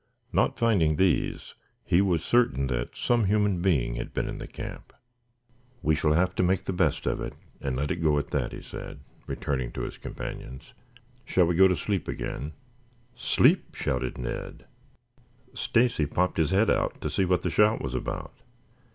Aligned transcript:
Not 0.33 0.57
finding 0.57 0.95
these 0.95 1.53
he 1.85 2.01
was 2.01 2.23
certain 2.23 2.65
that 2.65 2.97
some 2.97 3.25
human 3.25 3.61
being 3.61 3.97
had 3.97 4.15
been 4.15 4.27
in 4.27 4.39
the 4.39 4.47
camp. 4.47 4.93
"We 5.83 5.93
shall 5.93 6.13
have 6.13 6.33
to 6.37 6.41
make 6.41 6.63
the 6.63 6.73
best 6.73 7.05
of 7.05 7.21
it 7.21 7.35
and 7.61 7.75
let 7.75 7.91
it 7.91 8.01
go 8.01 8.17
at 8.17 8.31
that," 8.31 8.51
he 8.51 8.63
said, 8.63 9.01
returning 9.27 9.71
to 9.73 9.81
his 9.81 9.99
companions. 9.99 10.73
"Shall 11.23 11.45
we 11.45 11.53
go 11.53 11.67
to 11.67 11.75
sleep 11.75 12.07
again?" 12.07 12.53
"Sleep!" 13.15 13.75
shouted 13.75 14.17
Ned. 14.17 14.65
Stacy 15.53 16.07
popped 16.07 16.37
his 16.39 16.49
head 16.49 16.71
out 16.71 16.99
to 17.01 17.07
see 17.11 17.23
what 17.23 17.43
the 17.43 17.51
shout 17.51 17.79
was 17.79 17.93
about. 17.93 18.33